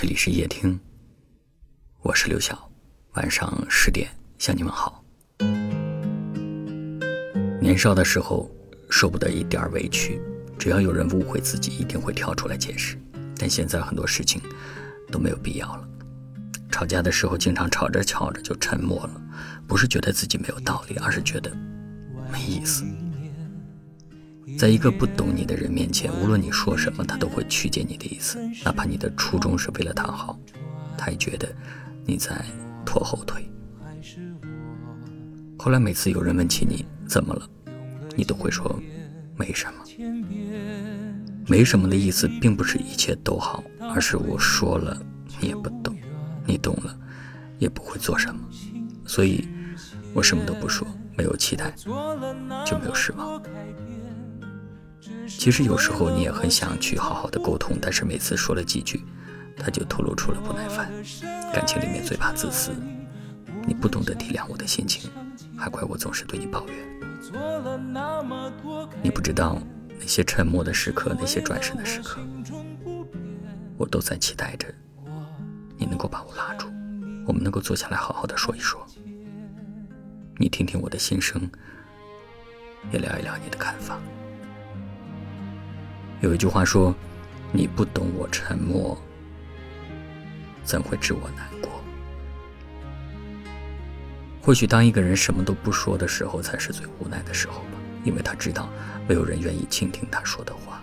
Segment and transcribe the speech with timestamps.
[0.00, 0.78] 这里是夜听，
[2.02, 2.70] 我是刘晓。
[3.14, 5.02] 晚上十点向你们好。
[7.60, 8.48] 年少的时候
[8.88, 10.22] 受不得一点委屈，
[10.56, 12.96] 只要有人误会自己，一定会跳出来解释。
[13.36, 14.40] 但现在很多事情
[15.10, 15.88] 都没有必要了。
[16.70, 19.20] 吵架的时候，经常吵着吵着就沉默了，
[19.66, 21.52] 不是觉得自己没有道理，而是觉得
[22.30, 22.84] 没意思。
[24.56, 30.38] 在一个不懂你的人面前，无论你说什么，他都会曲解你的意思，哪怕你的初衷是为了他好，
[30.96, 31.48] 他也觉得
[32.04, 32.44] 你在
[32.84, 33.48] 拖后腿。
[35.58, 37.48] 后来每次有人问起你怎么了，
[38.16, 38.80] 你都会说
[39.36, 39.84] 没什么。
[41.46, 43.62] 没什么的意思，并不是一切都好，
[43.94, 45.00] 而是我说了
[45.40, 45.96] 你也不懂，
[46.44, 46.96] 你懂了
[47.58, 48.40] 也不会做什么，
[49.06, 49.48] 所以
[50.12, 51.72] 我什么都不说，没有期待
[52.66, 53.42] 就没有失望。
[55.38, 59.04] 其实有时候你也很想去好好的沟通，但是每次说了几句，
[59.56, 60.90] 他就透露出了不耐烦。
[61.52, 62.72] 感情里面最怕自私，
[63.64, 65.08] 你不懂得体谅我的心情，
[65.56, 66.76] 还怪我总是对你抱怨。
[69.00, 69.62] 你不知道
[70.00, 72.18] 那些沉默的时刻，那些转身的时刻，
[73.76, 74.66] 我都在期待着
[75.76, 76.66] 你能够把我拉住，
[77.24, 78.84] 我们能够坐下来好好的说一说，
[80.36, 81.48] 你听听我的心声，
[82.90, 84.00] 也聊一聊你的看法。
[86.20, 86.94] 有一句话说
[87.52, 89.00] ：“你不懂我沉默，
[90.64, 91.70] 怎会知我难过？”
[94.42, 98.68] 或许当一个人什么都不说的时候，才是最无奈的时候吧，因为他知道
[99.06, 100.82] 没有人愿意倾听他说的话。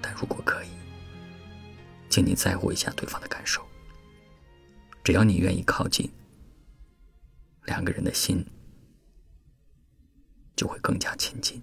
[0.00, 0.68] 但如果可以，
[2.08, 3.62] 请你在乎一下对方的感受。
[5.04, 6.10] 只要你愿意靠近，
[7.66, 8.44] 两个人的心
[10.56, 11.62] 就会更加亲近。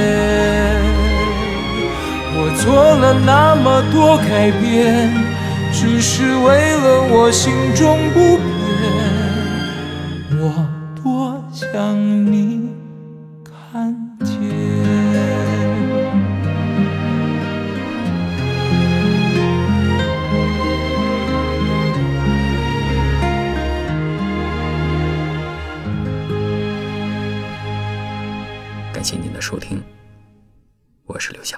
[2.57, 5.11] 做了那么多改变，
[5.71, 8.49] 只是为了我心中不变。
[10.39, 10.67] 我
[11.01, 11.97] 多想
[12.31, 12.69] 你
[13.43, 14.31] 看见。
[28.93, 29.81] 感谢您的收听，
[31.05, 31.57] 我是刘晓。